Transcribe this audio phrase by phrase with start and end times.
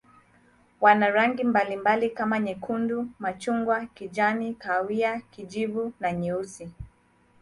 [0.81, 6.71] Wana rangi mbalimbali kama nyekundu, machungwa, kijani, kahawia, kijivu na nyeusi.